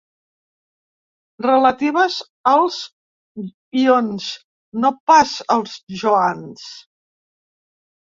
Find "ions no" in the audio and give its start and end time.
3.81-4.91